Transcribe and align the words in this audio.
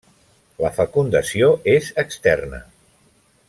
La 0.65 0.71
fecundació 0.77 1.51
és 1.75 1.93
externa. 2.07 2.65